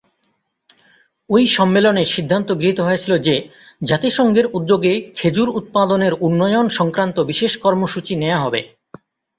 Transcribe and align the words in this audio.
ঐ 1.29 1.37
সম্মেলনে 1.47 2.03
সিদ্ধান্ত 2.05 2.49
গৃহীত 2.51 2.79
হয়েছিল 2.79 3.13
যে, 3.17 3.35
জাতিসংঘের 3.81 4.45
উদ্যোগে 4.53 4.93
খেজুর 5.15 5.49
উৎপাদনের 5.59 6.13
উন্নয়ন 6.19 6.67
সংক্রান্ত 6.69 7.17
বিশেষ 7.31 7.51
কর্মসূচী 7.57 8.13
নেয়া 8.15 8.39
হবে। 8.39 8.61